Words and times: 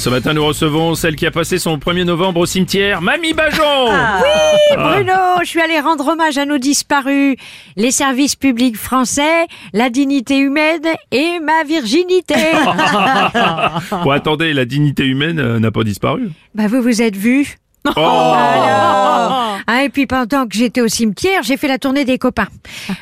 Ce 0.00 0.08
matin, 0.08 0.32
nous 0.32 0.46
recevons 0.46 0.94
celle 0.94 1.14
qui 1.14 1.26
a 1.26 1.30
passé 1.30 1.58
son 1.58 1.76
1er 1.76 2.04
novembre 2.04 2.40
au 2.40 2.46
cimetière, 2.46 3.02
Mamie 3.02 3.34
Bajon 3.34 3.88
Oui, 3.90 4.76
Bruno, 4.78 5.12
je 5.42 5.44
suis 5.44 5.60
allé 5.60 5.78
rendre 5.78 6.08
hommage 6.08 6.38
à 6.38 6.46
nos 6.46 6.56
disparus, 6.56 7.36
les 7.76 7.90
services 7.90 8.34
publics 8.34 8.78
français, 8.78 9.46
la 9.74 9.90
dignité 9.90 10.38
humaine 10.38 10.86
et 11.10 11.38
ma 11.40 11.64
virginité. 11.64 12.34
Bon, 14.02 14.10
attendez, 14.10 14.54
la 14.54 14.64
dignité 14.64 15.04
humaine 15.04 15.38
euh, 15.38 15.58
n'a 15.58 15.70
pas 15.70 15.84
disparu. 15.84 16.30
bah 16.54 16.66
vous 16.66 16.80
vous 16.80 17.02
êtes 17.02 17.16
vus 17.16 17.58
Oh 17.86 17.90
Alors 17.96 19.58
Ah, 19.66 19.82
Et 19.84 19.88
puis 19.88 20.06
pendant 20.06 20.46
que 20.46 20.54
j'étais 20.56 20.80
au 20.80 20.88
cimetière, 20.88 21.42
j'ai 21.42 21.56
fait 21.56 21.68
la 21.68 21.78
tournée 21.78 22.04
des 22.04 22.18
copains. 22.18 22.48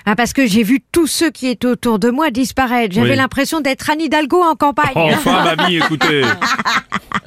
Ah, 0.06 0.14
parce 0.16 0.32
que 0.32 0.46
j'ai 0.46 0.62
vu 0.62 0.80
tous 0.92 1.06
ceux 1.06 1.30
qui 1.30 1.48
étaient 1.48 1.66
autour 1.66 1.98
de 1.98 2.10
moi 2.10 2.30
disparaître. 2.30 2.95
J'avais 2.95 3.10
Oui. 3.10 3.16
l'impression 3.16 3.60
d'être 3.60 3.91
Anne 3.91 4.01
Hidalgo 4.01 4.42
en 4.42 4.54
campagne. 4.54 4.92
Enfin, 4.95 5.56
Mamie, 5.56 5.77
écoutez 5.77 6.23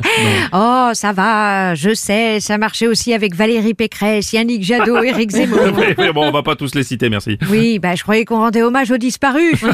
Oh, 0.54 0.90
ça 0.94 1.14
va, 1.14 1.76
je 1.76 1.94
sais, 1.94 2.40
ça 2.40 2.58
marchait 2.58 2.88
aussi 2.88 3.14
avec 3.14 3.36
Valérie 3.36 3.74
Pécresse, 3.74 4.34
Yannick 4.34 4.64
Jadot, 4.64 5.02
Éric 5.04 5.32
Zemmour. 5.32 5.60
Mais- 5.78 5.96
mais 5.98 6.12
Bon, 6.12 6.28
on 6.28 6.32
va 6.32 6.44
pas 6.44 6.56
tous 6.56 6.76
les 6.76 6.84
citer, 6.84 7.10
merci. 7.10 7.38
Oui, 7.50 7.80
bah 7.80 7.96
je 7.96 8.04
croyais 8.04 8.26
qu'on 8.26 8.38
rendait 8.38 8.62
hommage 8.64 8.92
aux 8.92 8.98
disparus. 8.98 9.64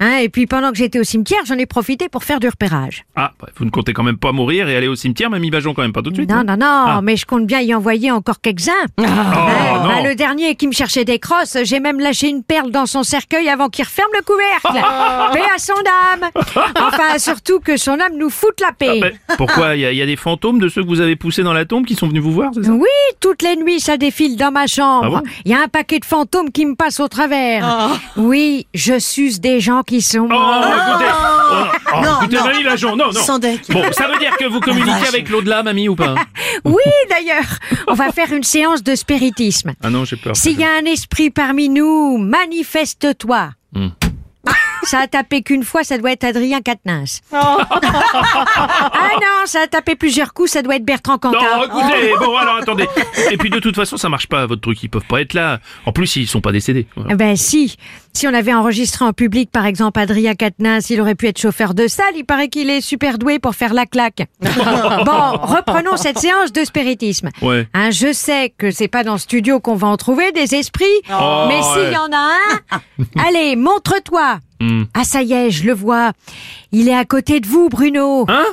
Hein, 0.00 0.18
et 0.22 0.28
puis 0.28 0.46
pendant 0.46 0.70
que 0.70 0.76
j'étais 0.76 0.98
au 0.98 1.04
cimetière, 1.04 1.40
j'en 1.46 1.56
ai 1.56 1.66
profité 1.66 2.08
pour 2.08 2.24
faire 2.24 2.40
du 2.40 2.48
repérage. 2.48 3.04
Ah, 3.16 3.32
bah, 3.40 3.48
vous 3.56 3.64
ne 3.64 3.70
comptez 3.70 3.92
quand 3.92 4.02
même 4.02 4.16
pas 4.18 4.32
mourir 4.32 4.68
et 4.68 4.76
aller 4.76 4.88
au 4.88 4.94
cimetière, 4.96 5.30
Mamie 5.30 5.50
Bajon, 5.50 5.72
quand 5.72 5.82
même 5.82 5.92
pas 5.92 6.02
tout 6.02 6.10
de 6.10 6.16
suite 6.16 6.28
Non, 6.30 6.38
hein 6.38 6.44
non, 6.44 6.56
non, 6.56 7.02
mais 7.02 7.16
je 7.16 7.24
compte 7.26 7.46
bien 7.46 7.60
y 7.60 7.72
envoyer 7.74 8.10
encore 8.10 8.40
quelques-uns. 8.40 8.72
Oh, 8.98 9.02
Hein, 9.04 9.80
non. 9.82 9.88
bah, 9.88 10.08
le 10.08 10.14
dernier 10.14 10.54
qui 10.56 10.66
me 10.66 10.72
cherchait 10.72 11.04
des 11.04 11.18
crosses, 11.18 11.56
j'ai 11.64 11.80
même 11.80 12.00
lâché 12.00 12.28
une 12.28 12.42
perle 12.42 12.70
dans 12.70 12.86
son 12.86 13.02
cercueil 13.02 13.48
avant 13.48 13.68
qu'il 13.68 13.84
referme 13.84 14.10
le 14.14 14.22
couvercle. 14.22 14.72
paix 15.32 15.42
à 15.54 15.58
son 15.58 15.72
âme. 16.12 16.30
Enfin, 16.76 17.18
surtout 17.18 17.60
que 17.60 17.76
son 17.76 17.92
âme 17.92 18.16
nous 18.18 18.30
foute 18.30 18.60
la 18.60 18.72
paix. 18.72 19.00
Mais 19.00 19.14
pourquoi 19.36 19.53
Il 19.74 19.78
y, 19.78 19.96
y 19.96 20.02
a 20.02 20.06
des 20.06 20.16
fantômes 20.16 20.58
de 20.58 20.68
ceux 20.68 20.82
que 20.82 20.88
vous 20.88 21.00
avez 21.00 21.16
poussés 21.16 21.42
dans 21.42 21.52
la 21.52 21.64
tombe 21.64 21.84
qui 21.86 21.94
sont 21.94 22.08
venus 22.08 22.22
vous 22.22 22.32
voir, 22.32 22.50
c'est 22.54 22.64
ça? 22.64 22.72
Oui, 22.72 22.88
toutes 23.20 23.42
les 23.42 23.56
nuits, 23.56 23.80
ça 23.80 23.96
défile 23.96 24.36
dans 24.36 24.50
ma 24.50 24.66
chambre. 24.66 25.16
Ah 25.18 25.20
bon? 25.22 25.28
Il 25.44 25.50
y 25.50 25.54
a 25.54 25.60
un 25.62 25.68
paquet 25.68 25.98
de 25.98 26.04
fantômes 26.04 26.50
qui 26.50 26.66
me 26.66 26.74
passent 26.74 27.00
au 27.00 27.08
travers. 27.08 27.90
Oui, 28.16 28.66
je 28.74 28.98
suce 28.98 29.40
des 29.40 29.60
gens 29.60 29.82
qui 29.82 30.00
sont 30.02 30.24
Oh, 30.24 30.28
morts. 30.28 30.64
écoutez, 30.64 31.10
oh, 31.10 31.54
oh, 31.94 32.00
Non, 32.02 32.20
écoutez, 32.20 32.36
non. 32.36 32.44
Mamie 32.44 32.64
non, 32.82 32.96
non. 32.96 33.12
Sans 33.12 33.38
deck. 33.38 33.60
Bon, 33.70 33.82
ça 33.92 34.08
veut 34.08 34.18
dire 34.18 34.36
que 34.38 34.44
vous 34.46 34.60
communiquez 34.60 34.90
vache. 34.90 35.08
avec 35.08 35.28
l'au-delà, 35.30 35.62
Mamie, 35.62 35.88
ou 35.88 35.94
pas? 35.96 36.14
Oui, 36.64 36.82
d'ailleurs, 37.10 37.58
on 37.88 37.94
va 37.94 38.10
faire 38.12 38.32
une 38.32 38.42
séance 38.44 38.82
de 38.82 38.94
spiritisme. 38.94 39.72
Ah 39.82 39.90
non, 39.90 40.04
j'ai 40.04 40.16
peur. 40.16 40.36
S'il 40.36 40.58
y 40.58 40.64
a 40.64 40.68
un 40.80 40.84
esprit 40.84 41.30
parmi 41.30 41.68
nous, 41.68 42.16
manifeste-toi. 42.18 43.50
Hmm. 43.74 43.88
Ça 44.84 45.00
a 45.00 45.06
tapé 45.06 45.42
qu'une 45.42 45.64
fois, 45.64 45.84
ça 45.84 45.98
doit 45.98 46.12
être 46.12 46.24
Adrien 46.24 46.60
Quatennens. 46.60 47.20
ah 47.32 49.10
non, 49.20 49.46
ça 49.46 49.60
a 49.62 49.66
tapé 49.66 49.96
plusieurs 49.96 50.32
coups, 50.34 50.50
ça 50.50 50.62
doit 50.62 50.76
être 50.76 50.84
Bertrand 50.84 51.18
Cantat. 51.18 51.38
Non, 51.38 51.64
écoutez, 51.64 52.12
bon 52.18 52.36
alors 52.36 52.56
attendez. 52.56 52.88
Et 53.30 53.36
puis 53.36 53.50
de 53.50 53.58
toute 53.58 53.76
façon, 53.76 53.96
ça 53.96 54.08
marche 54.08 54.26
pas 54.26 54.46
votre 54.46 54.60
truc, 54.60 54.82
ils 54.82 54.88
peuvent 54.88 55.06
pas 55.06 55.20
être 55.20 55.34
là. 55.34 55.60
En 55.86 55.92
plus, 55.92 56.16
ils 56.16 56.26
sont 56.26 56.40
pas 56.40 56.52
décédés. 56.52 56.86
Voilà. 56.96 57.12
Eh 57.12 57.16
Ben 57.16 57.36
si, 57.36 57.76
si 58.16 58.26
on 58.28 58.34
avait 58.34 58.54
enregistré 58.54 59.04
en 59.04 59.12
public 59.12 59.50
par 59.50 59.66
exemple 59.66 59.98
Adrien 60.00 60.34
Quatennens, 60.34 60.88
il 60.90 61.00
aurait 61.00 61.14
pu 61.14 61.26
être 61.26 61.38
chauffeur 61.40 61.74
de 61.74 61.88
salle, 61.88 62.14
il 62.16 62.24
paraît 62.24 62.48
qu'il 62.48 62.70
est 62.70 62.80
super 62.80 63.18
doué 63.18 63.38
pour 63.38 63.54
faire 63.54 63.74
la 63.74 63.86
claque. 63.86 64.22
bon, 64.40 64.50
reprenons 65.42 65.96
cette 65.96 66.18
séance 66.18 66.52
de 66.52 66.64
spiritisme. 66.64 67.30
Ouais. 67.42 67.68
Hein, 67.74 67.90
je 67.90 68.12
sais 68.12 68.54
que 68.56 68.70
c'est 68.70 68.88
pas 68.88 69.02
dans 69.04 69.14
le 69.14 69.18
studio 69.18 69.60
qu'on 69.60 69.74
va 69.74 69.88
en 69.88 69.96
trouver 69.96 70.32
des 70.32 70.54
esprits, 70.54 70.84
Oh, 71.10 71.44
mais 71.48 71.60
s'il 71.62 71.82
ouais. 71.82 71.92
y 71.92 71.96
en 71.96 72.10
a 72.12 72.30
un, 72.76 72.80
allez, 73.26 73.56
montre-toi. 73.56 74.38
Hmm. 74.60 74.84
Ah 74.94 75.04
ça 75.04 75.22
y 75.22 75.32
est, 75.32 75.50
je 75.50 75.64
le 75.66 75.72
vois. 75.74 76.12
Il 76.72 76.88
est 76.88 76.94
à 76.94 77.04
côté 77.04 77.40
de 77.40 77.46
vous, 77.46 77.68
Bruno. 77.68 78.24
Hein? 78.28 78.44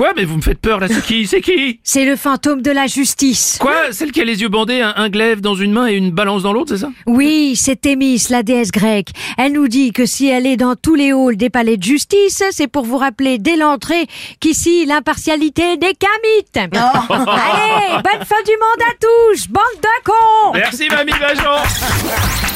Quoi 0.00 0.14
Mais 0.16 0.24
vous 0.24 0.38
me 0.38 0.40
faites 0.40 0.62
peur 0.62 0.80
là, 0.80 0.88
c'est 0.88 1.04
qui 1.04 1.26
C'est 1.26 1.42
qui 1.42 1.78
C'est 1.84 2.06
le 2.06 2.16
fantôme 2.16 2.62
de 2.62 2.70
la 2.70 2.86
justice. 2.86 3.58
Quoi 3.60 3.92
Celle 3.92 4.12
qui 4.12 4.22
a 4.22 4.24
les 4.24 4.40
yeux 4.40 4.48
bandés, 4.48 4.80
un, 4.80 4.94
un 4.96 5.10
glaive 5.10 5.42
dans 5.42 5.54
une 5.54 5.72
main 5.72 5.88
et 5.88 5.92
une 5.92 6.10
balance 6.10 6.42
dans 6.42 6.54
l'autre, 6.54 6.70
c'est 6.74 6.80
ça 6.80 6.90
Oui, 7.06 7.54
c'est 7.54 7.78
Thémis, 7.78 8.24
la 8.30 8.42
déesse 8.42 8.72
grecque. 8.72 9.10
Elle 9.36 9.52
nous 9.52 9.68
dit 9.68 9.92
que 9.92 10.06
si 10.06 10.26
elle 10.26 10.46
est 10.46 10.56
dans 10.56 10.74
tous 10.74 10.94
les 10.94 11.12
halls 11.12 11.36
des 11.36 11.50
palais 11.50 11.76
de 11.76 11.82
justice, 11.82 12.42
c'est 12.50 12.66
pour 12.66 12.86
vous 12.86 12.96
rappeler 12.96 13.36
dès 13.36 13.58
l'entrée 13.58 14.06
qu'ici, 14.40 14.86
l'impartialité 14.86 15.76
des 15.76 15.92
camites. 15.92 16.56
Allez, 17.10 18.02
bonne 18.02 18.24
fin 18.24 18.42
du 18.46 18.52
monde 18.52 18.88
à 18.88 18.94
tous, 18.98 19.48
bande 19.48 19.82
de 19.82 20.02
cons 20.02 20.52
Merci 20.54 20.88
Mamie 20.88 21.12
Bajon 21.20 22.49